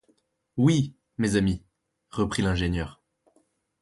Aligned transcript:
Oui, 0.57 0.95
mes 1.19 1.35
amis, 1.35 1.61
reprit 2.09 2.41
l’ingénieur. 2.41 3.03